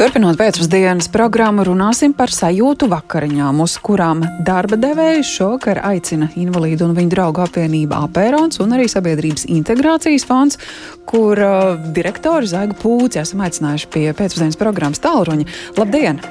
[0.00, 6.94] Turpinot pēcpusdienas programmu, runāsim par sajūtu vakariņām, uz kurām darba devējs šovakar aicina invalīdu un
[6.96, 10.56] viņu draugu apvienību Apērons un arī Sabiedrības integrācijas fonds,
[11.04, 15.44] kur uh, direktori Zaigu Pūci esam aicinājuši pie pēcpusdienas programmas tālruņa.
[15.76, 16.24] Labdien!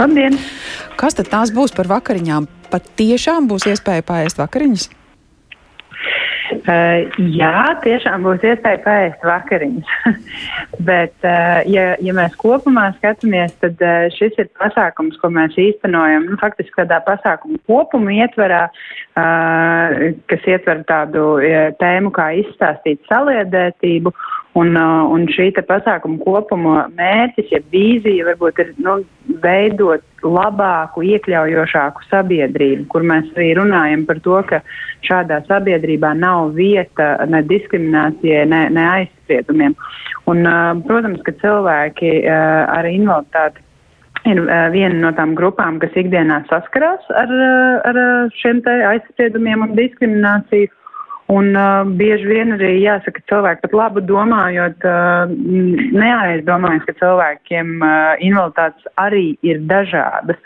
[0.00, 0.40] Labdien!
[0.96, 2.48] Kas tad tās būs par vakariņām?
[2.72, 4.88] Pat tiešām būs iespēja paēst vakariņas?
[6.62, 7.52] Uh, jā,
[7.84, 9.92] tiešām būs iespēja paēst vakariņas.
[10.88, 16.28] Bet, uh, ja, ja mēs kopumā skatāmies, tad uh, šis ir pasākums, ko mēs īstenojam
[16.30, 24.14] nu, faktiski tādā pasākuma kopuma ietverā, uh, kas ietver tādu uh, tēmu kā izstāstīt saliedētību.
[24.52, 28.98] Un, uh, un šī pasākuma kopuma mērķis, ja vīzija varbūt ir nu,
[29.40, 34.60] veidot labāku, iekļaujošāku sabiedrību, kur mēs arī runājam par to, ka
[35.08, 39.78] šādā sabiedrībā nav vieta ne diskriminācijai, ne, ne aizspriedumiem.
[40.28, 43.64] Un, uh, protams, ka cilvēki uh, ar invaliditāti
[44.28, 47.32] ir viena no tām grupām, kas ikdienā saskarās ar,
[47.88, 47.98] ar
[48.38, 48.60] šiem
[48.92, 50.70] aizspriedumiem un diskrimināciju.
[51.30, 55.30] Un uh, bieži vien arī jāsaka, cilvēki pat labu domājot, uh,
[55.94, 60.40] neaizdomājas, ka cilvēkiem uh, invaliditātes arī ir dažādas.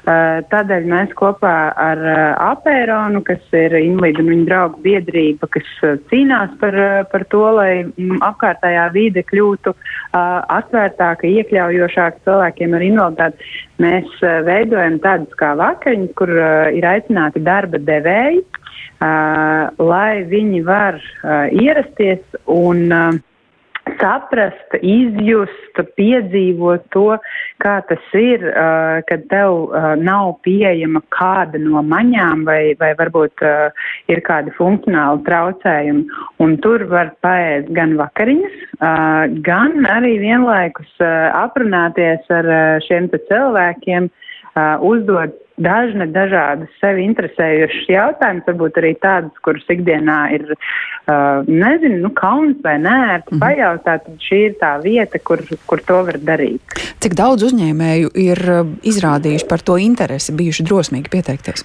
[0.00, 2.20] Uh, tādēļ mēs kopā ar uh,
[2.54, 7.42] Apēronu, kas ir invalīdu un viņu draugu biedrība, kas uh, cīnās par, uh, par to,
[7.58, 9.82] lai mm, apkārtējā vide kļūtu uh,
[10.56, 17.44] atvērtāka, iekļaujošāka cilvēkiem ar invaliditāti, mēs uh, veidojam tādus kā vakariņus, kur uh, ir aicināti
[17.44, 18.46] darba devēji
[19.00, 23.18] lai viņi var uh, ierasties un uh,
[23.98, 27.16] saprast, izjust, piedzīvot to,
[27.62, 28.44] kā tas ir,
[29.08, 33.44] kad tev nav pieejama kāda no maņām vai, vai varbūt
[34.12, 36.06] ir kādi funkcionāli traucējumi.
[36.44, 38.58] Un tur var paēst gan vakariņas,
[39.46, 42.50] gan arī vienlaikus aprunāties ar
[42.86, 44.10] šiem cilvēkiem,
[44.84, 52.12] uzdot dažne dažādas sevi interesējušas jautājumas, varbūt arī tādas, kuras ikdienā ir, uh, nezinu, nu,
[52.16, 53.44] kauns vai nērti mm -hmm.
[53.44, 56.60] pajautāt, tad šī ir tā vieta, kur, kur to var darīt.
[57.00, 58.38] Cik daudz uzņēmēju ir
[58.82, 61.64] izrādījuši par to interesi, bijuši drosmīgi pieteikties?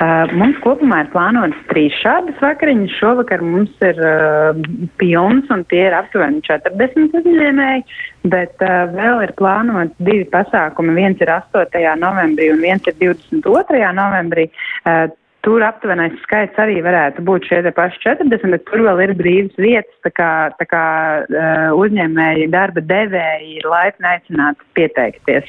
[0.00, 2.94] Uh, mums kopumā ir plānotas trīs šādas vakariņas.
[2.96, 4.56] Šovakar mums ir uh,
[4.96, 7.84] pilns un tie ir aptuveni 40 uzņēmēji,
[8.32, 10.96] bet uh, vēl ir plānotas divi pasākumi.
[10.96, 11.76] Viens ir 8.
[12.00, 13.82] novembrī un viens ir 22.
[14.00, 14.48] novembrī.
[14.88, 19.56] Uh, Tur aptuvenais skaits arī varētu būt šie paši 40, bet tur vēl ir brīvas
[19.56, 20.30] vietas, tā kā,
[20.60, 20.84] tā kā
[21.24, 25.48] uh, uzņēmēji, darba devēji ir laipni aicināti pieteikties.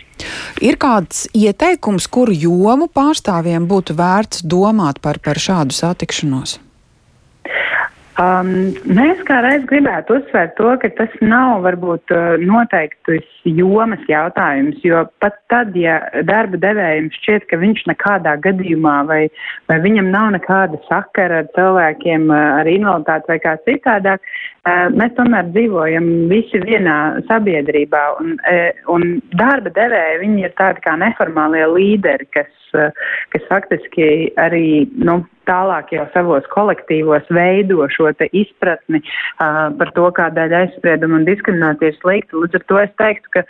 [0.64, 6.62] Ir kāds ieteikums, kuru jomu pārstāvjiem būtu vērts domāt par, par šādu satikšanos?
[8.20, 14.82] Um, mēs kā reiz gribētu uzsvērt to, ka tas nav varbūt uh, noteiktas jomas jautājums,
[14.84, 19.22] jo pat tad, ja darba devējiem šķiet, ka viņš nekādā gadījumā vai,
[19.72, 25.16] vai viņam nav nekāda sakara ar cilvēkiem uh, ar invaliditāti vai kā citādāk, uh, mēs
[25.16, 27.00] tomēr dzīvojam visi vienā
[27.32, 32.92] sabiedrībā un, uh, un darba devēji, viņi ir tādi kā neformālie līderi, kas, uh,
[33.32, 40.56] kas faktiski arī, nu, tālāk jau savos kolektīvos veido šo izpratni uh, par to, kādēļ
[40.62, 42.38] aizsprieduma un diskriminācija ir slikta.
[42.42, 43.44] Līdz ar to es teiktu, ka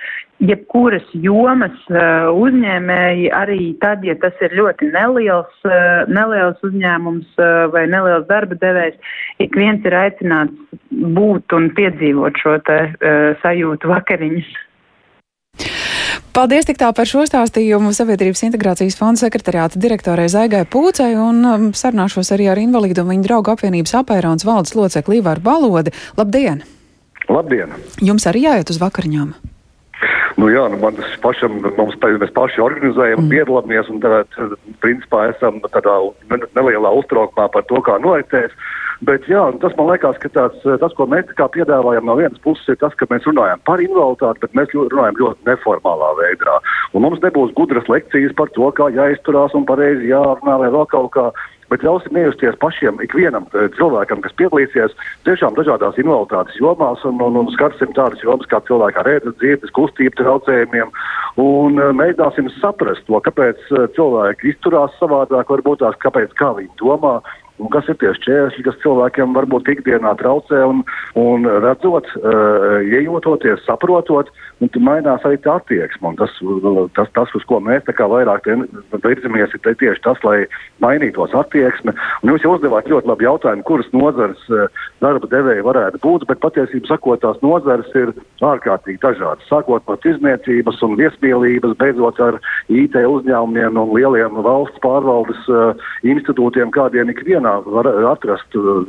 [0.51, 7.67] jebkuras jomas uh, uzņēmēji arī tad, ja tas ir ļoti neliels, uh, neliels uzņēmums uh,
[7.73, 8.97] vai neliels darba devējs,
[9.43, 14.51] ik viens ir aicināts būt un piedzīvot šo te uh, sajūtu vakariņas.
[16.31, 21.65] Paldies tik tā par šo stāstījumu Sabiedrības integrācijas fonda sekretariāta direktorai Zaigai Pūcei un um,
[21.75, 25.91] sarunāšos arī ar invalīdu un viņu draugu apvienības apērons valdes locekli Ivaru Balodi.
[26.15, 26.63] Labdien!
[27.27, 27.75] Labdien!
[27.99, 29.33] Jums arī jāiet uz vakariņām!
[30.39, 33.33] Nu, jā, nu, man tas pašam, mums, mēs paši organizējam, mm.
[33.35, 34.39] piedalāmies un tad,
[34.79, 35.97] principā, esam tādā
[36.31, 38.55] nelielā uztraukumā par to, kā noritēs.
[39.01, 42.77] Bet jā, tas man liekas, ka tāds, tas, ko mēs piedāvājam no vienas puses, ir
[42.83, 46.59] tas, ka mēs runājam par invaliditāti, bet mēs runājam ļoti neformālā veidā.
[46.93, 51.09] Un mums nebūs gudras lekcijas par to, kā jāizturās un pareizi jārunā vai vēl kaut
[51.17, 51.31] kā
[51.71, 54.95] bet ļausim iejusties pašiem, ikvienam eh, cilvēkam, kas piedalīsies
[55.27, 60.17] tiešām dažādās invaliditātes jomās, un, un, un skarsim tādas jomas kā cilvēka ēdas dzirdes, kustību
[60.19, 60.91] traucējumiem,
[61.41, 63.63] un uh, mēģināsim saprast to, kāpēc
[63.95, 67.21] cilvēki izturās savādāk, varbūt tās, kāpēc, kā viņi domā,
[67.61, 70.81] un kas ir tie šķēršļi, kas cilvēkiem varbūt ikdienā traucē, un,
[71.19, 72.09] un redzot,
[72.89, 74.31] iejūtoties, saprotot,
[74.61, 76.13] un tur mainās arī tā attieksme.
[76.19, 76.33] Tas,
[76.97, 78.47] tas, tas, uz ko mēs vairāk
[79.01, 80.45] virzamies, ir tieši tas, lai
[80.83, 81.93] mainītos attieksme.
[82.21, 84.41] Un jūs jau uzdevāt ļoti labu jautājumu, kuras nozares
[85.01, 88.13] darba devēja varētu būt, bet patiesībā sakot, tās nozares ir
[88.45, 89.47] ārkārtīgi dažādas.
[89.49, 95.73] Sākot no tirzniecības un viesmīlības, beidzot ar IT uzņēmumiem un lieliem valsts pārvaldes uh,
[96.05, 98.85] institūtiem, kādiem ikvienā var atrast uh,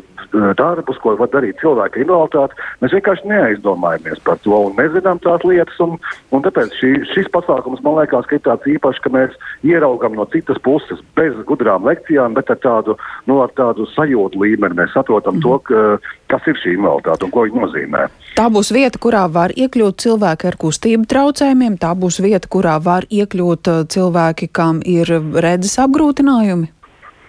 [0.59, 2.59] darbus, ko var darīt cilvēki ar invaliditāti.
[2.83, 5.79] Mēs vienkārši neaizdomājamies par to un nezinām tās lietas.
[5.85, 5.97] Un,
[6.33, 9.37] un tāpēc šī, šis pasākums man liekas, ka ir tāds īpašs, ka mēs
[9.67, 12.97] ieraugam no citas puses, bez gudrām lekcijām, bet ar tādu,
[13.31, 15.45] nu, ar tādu sajūtu līmeni mēs saprotam mm.
[15.45, 15.87] to, ka,
[16.33, 18.05] kas ir šī invaliditāte un ko viņa nozīmē.
[18.39, 23.09] Tā būs vieta, kurā var iekļūt cilvēki ar kustību traucējumiem, tā būs vieta, kurā var
[23.11, 25.11] iekļūt uh, cilvēki, kam ir
[25.45, 26.73] redzes apgrūtinājumi.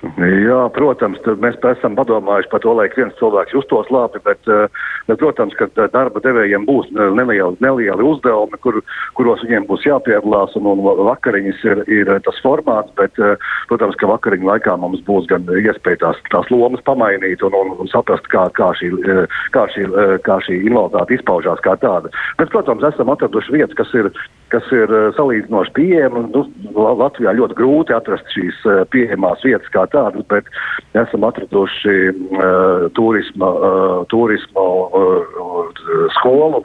[0.04, 4.68] Jā, protams, mēs esam padomājuši par to, lai viens cilvēks justos labi, bet, eh,
[5.08, 8.82] bet protams, ka eh, darba devējiem būs nelieli, nelieli uzdevumi, kur,
[9.16, 13.40] kuros viņiem būs jāpiedalās, un, un vakariņas ir, ir tas formāts, bet, eh,
[13.72, 17.92] protams, ka vakariņu laikā mums būs gan iespēja tās, tās lomas pamainīt un, un, un
[17.94, 18.92] saprast, kā, kā, šī,
[19.56, 19.88] kā, šī,
[20.28, 22.12] kā šī invaliditāte izpaužās kā tāda.
[22.42, 24.12] Bet, protams, esam atraduši vietas, kas ir,
[24.52, 26.28] kas ir salīdzinoši pieejamas.
[26.36, 26.46] Nu,
[26.76, 28.60] Latvijā ļoti grūti atrast šīs
[28.92, 30.50] pieejamās vietas kā tādas, bet
[31.00, 35.72] esam atraduši uh, turisma, uh, turisma uh,
[36.18, 36.64] skolu,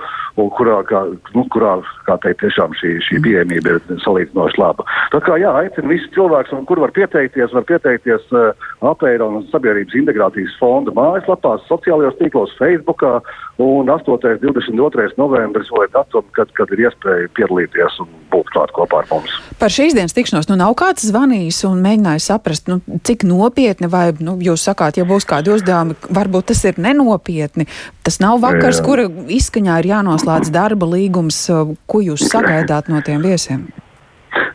[0.57, 1.03] kurā, kā,
[1.35, 4.87] nu, kurā kā teikt, tiešām šī, šī pieejamība ir salīdzinoši laba.
[5.15, 9.97] Tā kā jā, aicinu visus cilvēkus, kur var pieteikties, var pieteikties uh, apēra un sabiedrības
[10.03, 13.19] integrācijas fonda mājaslapās, sociālajos tīklos, Facebookā,
[13.59, 14.09] un 8.
[14.09, 15.13] un 22.
[15.17, 19.35] novembris vai datumi, kad, kad ir iespēja piedalīties un būt klāt kopā ar mums.
[19.59, 24.13] Par šīs dienas tikšanos, nu nav kāds zvanījis un mēģinājis saprast, nu, cik nopietni, vai
[24.23, 27.67] nu, jūs sakāt, ja būs kādi uzdevumi, varbūt tas ir nenopietni.
[28.07, 28.87] Tas nav vakars, Jā.
[28.87, 29.09] kura
[29.41, 31.43] izskaņā ir jānoslēdz darba līgums.
[31.91, 33.67] Ko jūs sagaidāt no tiem viesiem?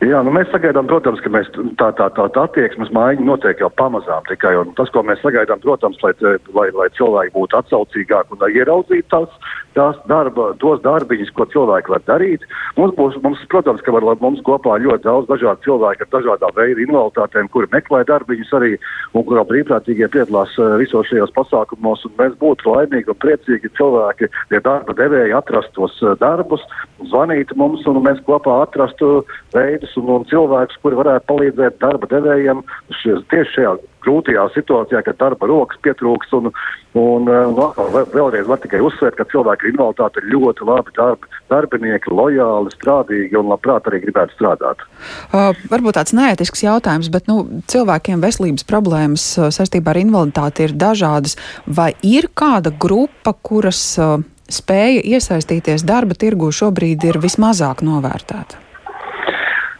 [0.04, 1.46] Jā, nu mēs sagaidām, protams, ka mēs
[1.80, 4.52] tā, tā, tā, tā attieksmes maiņa notiek jau pamazām tikai.
[4.76, 6.12] Tas, ko mēs sagaidām, protams, lai,
[6.56, 12.02] lai, lai cilvēki būtu atsaucīgāki un ieraudzītu tās, tās darba, tos darbiņus, ko cilvēki var
[12.08, 12.44] darīt.
[12.78, 16.84] Mums būs, mums, protams, ka var mums kopā ļoti daudz dažādu cilvēku ar dažādām veidu
[16.86, 18.72] invaliditātēm, kuri meklē darbiņus arī
[19.14, 22.06] un kurā brīvprātīgie piedalās eh, visos šajos pasākumos.
[22.18, 26.64] Mēs būtu laimīgi un priecīgi cilvēki, ja darba devēji atrastos eh, darbus,
[27.10, 29.24] zvanītu mums un mēs kopā atrastu
[29.54, 32.62] veidus un, un cilvēkus, kuri varētu palīdzēt darba devējiem
[33.02, 36.32] tieši šajā grūtajā situācijā, kad darba rokas pietrūks.
[36.38, 36.50] Un,
[36.98, 41.30] un, un vēl, vēlreiz var tikai uzsvērt, ka cilvēki ar invaliditāti ir ļoti labi darbi,
[41.52, 44.84] darbinieki, lojāli, strādīgi un labprāt arī gribētu strādāt.
[45.30, 50.76] Uh, varbūt tāds neētisks jautājums, bet nu, cilvēkiem veselības problēmas uh, saistībā ar invaliditāti ir
[50.78, 51.38] dažādas.
[51.66, 54.18] Vai ir kāda grupa, kuras uh,
[54.50, 58.63] spēja iesaistīties darba tirgū šobrīd ir vismazāk novērtēta?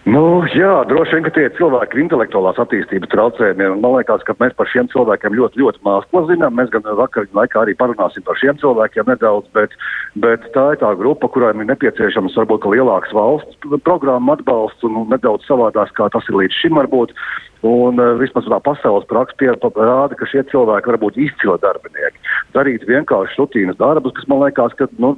[0.05, 3.79] Nu, jā, droši vien, ka tie ir cilvēki ar intelektuālās attīstības traucējumiem.
[3.81, 6.59] Man liekas, ka mēs par šiem cilvēkiem ļoti, ļoti maz ko zinām.
[6.59, 9.73] Mēs gan vakar laikā arī parunāsim par šiem cilvēkiem nedaudz, bet,
[10.21, 15.49] bet tā ir tā grupa, kurām ir nepieciešams varbūt lielāks valsts programma atbalsts un nedaudz
[15.49, 17.17] savādās, kā tas ir līdz šim varbūt.
[17.65, 22.21] Un uh, vismaz tā pasaules praksa parāda, ka šie cilvēki var būt izcili darbinieki.
[22.53, 25.15] Darīt vienkārši rutīnas darbus, kas man liekas, ka nu,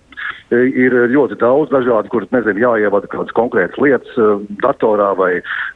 [0.54, 5.32] ir ļoti daudz dažādu, kurus nezinu, jāievada kādas konkrētas lietas uh, datorā vai,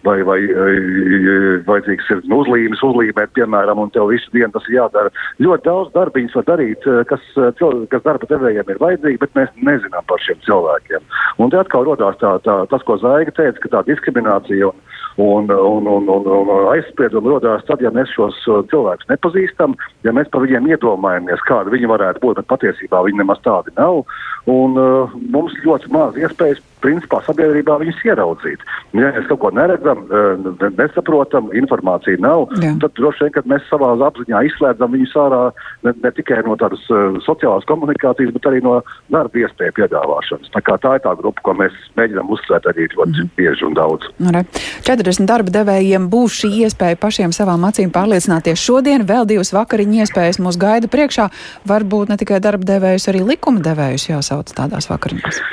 [0.07, 5.13] vai, vai uh, vajadzīgs ir uzlīmes, uzlīmēt, piemēram, un tev visu dienu tas ir jādara.
[5.43, 7.51] Ļoti daudz darbiņas var darīt, uh, kas, uh,
[7.93, 11.11] kas darba devējiem ir vajadzīgi, bet mēs nezinām par šiem cilvēkiem.
[11.41, 15.51] Un te atkal rodās tā, tā, tas, ko Zaiga teica, ka tā diskriminācija un Un,
[15.51, 19.75] un, un, un, un aizspriedumi radās tad, ja mēs šos uh, cilvēkus nepazīstam,
[20.07, 24.05] ja mēs par viņiem iedomājamies, kādi viņi varētu būt, bet patiesībā viņi nemaz tādi nav.
[24.49, 28.65] Un, uh, mums ļoti maz iespējas principā sabiedrībā viņus ieraudzīt.
[28.97, 32.75] Ja mēs kaut ko neredzam, eh, nesaprotam, informācija nav, Jā.
[32.83, 35.43] tad droši vien, ka mēs savā apziņā izslēdzam viņus ārā
[35.85, 38.81] ne, ne tikai no tādas uh, sociālās komunikācijas, bet arī no
[39.13, 40.51] darba iespēju piedāvāšanas.
[40.55, 43.33] Tā, tā ir tā grupa, ko mēs mēģinām uzsvērt arī ļoti mm.
[43.39, 44.09] bieži un daudz.
[44.35, 44.45] Re.
[44.87, 49.07] 40 darba devējiem būs šī iespēja pašiem savām acīm pārliecināties šodien.
[49.09, 51.31] Vēl divas vakariņu iespējas mūs gaida priekšā.
[51.71, 55.45] Varbūt ne tikai darba devējus, arī likuma devējus jāsauc tādās vakariņās.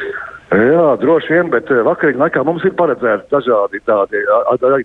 [0.48, 4.22] Jā, droši vien, bet eh, vakariņu laikā mums ir paredzēti dažādi tādi,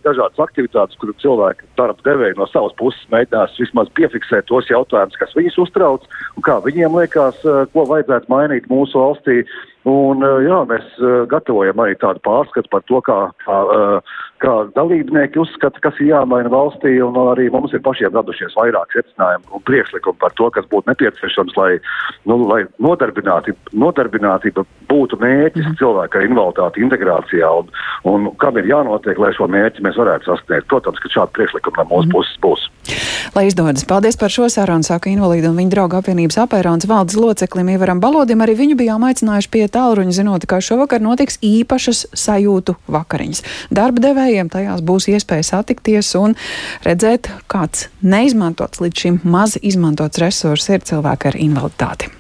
[0.03, 5.37] dažādas aktivitātes, kur cilvēki darba devēji no savas puses mēģinās vismaz piefiksēt tos jautājumus, kas
[5.39, 7.39] viņus uztrauc un kā viņiem liekas,
[7.77, 9.45] ko vajadzētu mainīt mūsu valstī.
[9.89, 10.99] Un, jā, mēs
[11.31, 13.57] gatavojam arī tādu pārskatu par to, kā, kā,
[14.43, 19.59] kā dalībnieki uzskata, kas ir jāmaina valstī, un arī mums ir pašiem radušies vairāk secinājumu
[19.59, 21.73] un priekšlikumu par to, kas būtu nepieciešams, lai,
[22.31, 24.63] nu, lai nodarbinātība, nodarbinātība
[24.93, 25.79] būtu mērķis mm.
[25.83, 27.75] cilvēka ar invaliditāti integrācijā, un,
[28.07, 30.71] un kam ir jānotiek, lai šo mērķi mēs varētu sasniegt.
[30.71, 32.15] Protams, ka šādi priekšlikumi no mūsu mm.
[32.15, 32.71] puses būs.
[33.33, 37.71] Lai izdodas, paldies par šo sarunu, saka invalīdu un viņa draugu apvienības apērons valdes loceklim
[37.73, 38.45] Ivaram Balodim.
[38.45, 43.41] Arī viņu bijām aicinājuši pie tālruņa, zinot, ka šovakar notiks īpašas sajūtu vakariņas.
[43.73, 46.37] Darba devējiem tajās būs iespēja satikties un
[46.85, 52.13] redzēt, kāds neizmantots līdz šim maz izmantots resurs ir cilvēki ar invaliditāti.